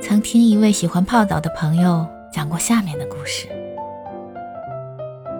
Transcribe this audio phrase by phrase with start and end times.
[0.00, 3.48] 曾听一位喜欢泡澡的朋友讲过下面的故事。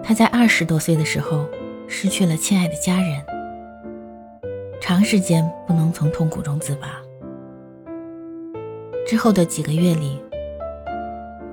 [0.03, 1.45] 他在二十多岁的时候
[1.87, 3.23] 失去了亲爱的家人，
[4.81, 6.87] 长时间不能从痛苦中自拔。
[9.05, 10.21] 之后的几个月里，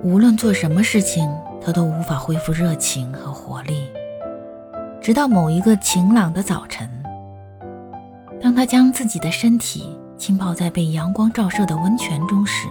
[0.03, 1.29] 无论做什么事情，
[1.61, 3.89] 他都无法恢复热情和活力。
[4.99, 6.89] 直到某一个晴朗的早晨，
[8.41, 12.67] 当他将自己的身体浸泡在被阳光照射的温泉中时，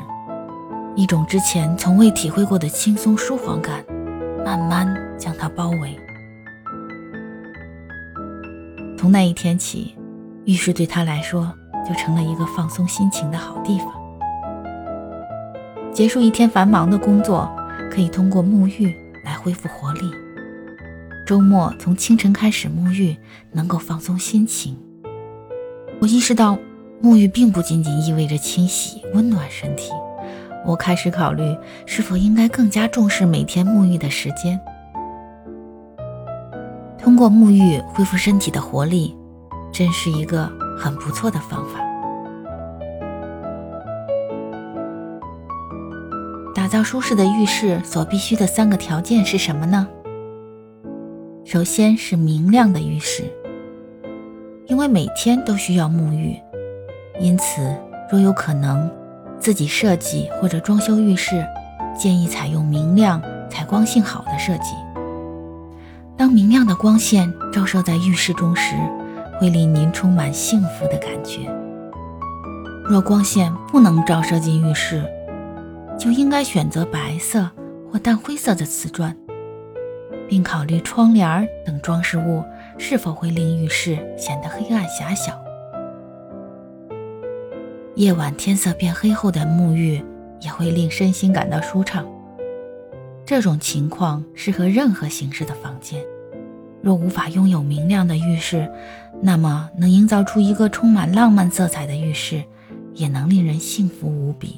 [0.96, 3.85] 一种之前从未体会过的轻松舒缓感，
[4.44, 5.98] 慢慢将他包围。
[8.96, 9.96] 从那一天起，
[10.44, 11.52] 浴室对他来说
[11.86, 13.88] 就成了一个放松心情的好地方。
[15.93, 17.50] 结束一天繁忙的工作，
[17.90, 20.08] 可以通过沐浴来恢复活力。
[21.26, 23.16] 周末从清晨开始沐浴，
[23.50, 24.76] 能够放松心情。
[26.00, 26.57] 我意识到，
[27.02, 29.90] 沐浴并不仅仅意味着清洗、温暖身体。
[30.64, 34.58] 我开始考虑是否应该更加重视每天沐浴的时间。
[36.98, 39.14] 通过沐浴恢复身体的活力，
[39.70, 41.80] 真是一个很不错的方法。
[46.55, 49.86] 打造舒适的浴室所必须的三个条件是什么呢？
[51.44, 53.25] 首先是明亮的浴室，
[54.66, 56.34] 因为每天都需要沐浴，
[57.20, 57.77] 因此
[58.10, 58.91] 若有可能。
[59.45, 61.47] 自己设计或者装修浴室，
[61.95, 64.75] 建议采用明亮、采光性好的设计。
[66.17, 68.75] 当明亮的光线照射在浴室中时，
[69.39, 71.41] 会令您充满幸福的感觉。
[72.87, 75.05] 若光线不能照射进浴室，
[75.98, 77.47] 就应该选择白色
[77.92, 79.15] 或淡灰色的瓷砖，
[80.27, 82.42] 并考虑窗帘等装饰物
[82.78, 85.44] 是否会令浴室显得黑暗狭小。
[87.97, 90.05] 夜晚天色变黑后的沐浴
[90.41, 92.05] 也会令身心感到舒畅。
[93.25, 96.03] 这种情况适合任何形式的房间。
[96.83, 98.71] 若无法拥有明亮的浴室，
[99.22, 102.43] 那么能营造出一个充满浪漫色彩的浴室，
[102.93, 104.56] 也能令人幸福无比。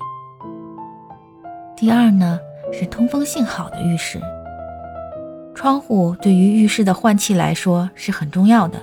[1.76, 2.40] 第二呢，
[2.72, 4.18] 是通风性好的浴室。
[5.54, 8.80] 窗户对于浴室的换气来说是很重要的，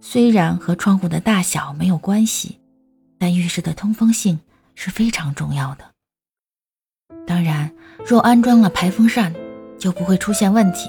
[0.00, 2.58] 虽然和窗户的大小没有关系。
[3.18, 4.40] 但浴室的通风性
[4.74, 5.84] 是非常重要的。
[7.26, 7.70] 当然，
[8.06, 9.34] 若安装了排风扇，
[9.78, 10.88] 就不会出现问题。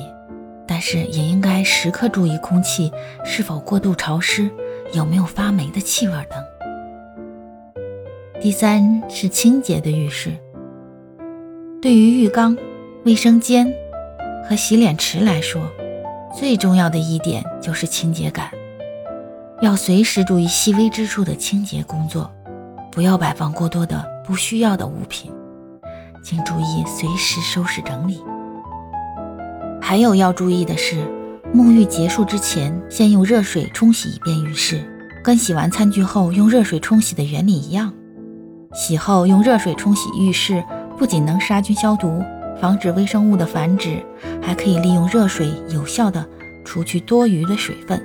[0.67, 2.91] 但是也应该时刻注意空气
[3.25, 4.47] 是否过度潮湿，
[4.93, 6.43] 有没有发霉的气味等。
[8.39, 10.31] 第三是清洁的浴室。
[11.81, 12.55] 对于浴缸、
[13.03, 13.73] 卫生间
[14.47, 15.59] 和洗脸池来说，
[16.37, 18.51] 最重要的一点就是清洁感。
[19.61, 22.31] 要随时注意细微之处的清洁工作，
[22.89, 25.29] 不要摆放过多的不需要的物品，
[26.23, 28.23] 请注意随时收拾整理。
[29.81, 31.03] 还有要注意的是，
[31.53, 34.81] 沐浴结束之前，先用热水冲洗一遍浴室，
[35.21, 37.93] 跟洗完餐具后用热水冲洗的原理一样。
[38.73, 40.63] 洗后用热水冲洗浴室，
[40.97, 42.23] 不仅能杀菌消毒，
[42.61, 44.01] 防止微生物的繁殖，
[44.41, 46.25] 还可以利用热水有效的
[46.63, 48.01] 除去多余的水分。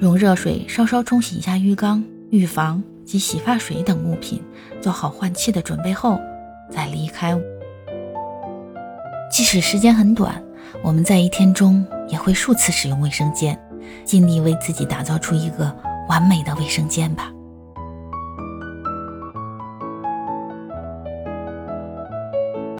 [0.00, 4.40] 用热水稍稍冲洗一下浴缸、浴房及洗发水等物品，
[4.80, 6.18] 做好换气的准备后
[6.70, 7.36] 再离开。
[9.30, 10.40] 即使时间很短，
[10.82, 13.58] 我们在一天中也会数次使用卫生间，
[14.04, 15.74] 尽力为自己打造出一个
[16.08, 17.32] 完美的卫生间吧。